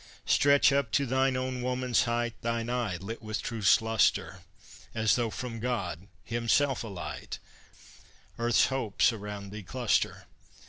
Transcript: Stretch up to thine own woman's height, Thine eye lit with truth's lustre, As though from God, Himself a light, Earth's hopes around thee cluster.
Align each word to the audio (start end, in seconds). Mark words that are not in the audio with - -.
Stretch 0.25 0.71
up 0.71 0.91
to 0.93 1.05
thine 1.05 1.37
own 1.37 1.61
woman's 1.61 2.05
height, 2.05 2.33
Thine 2.41 2.71
eye 2.71 2.97
lit 2.97 3.21
with 3.21 3.39
truth's 3.39 3.79
lustre, 3.83 4.41
As 4.95 5.15
though 5.15 5.29
from 5.29 5.59
God, 5.59 6.07
Himself 6.23 6.83
a 6.83 6.87
light, 6.87 7.37
Earth's 8.39 8.65
hopes 8.65 9.13
around 9.13 9.51
thee 9.51 9.61
cluster. 9.61 10.25